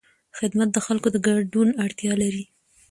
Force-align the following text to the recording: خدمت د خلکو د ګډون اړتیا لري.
خدمت 0.37 0.69
د 0.73 0.77
خلکو 0.85 1.07
د 1.11 1.17
ګډون 1.27 1.69
اړتیا 1.83 2.13
لري. 2.23 2.43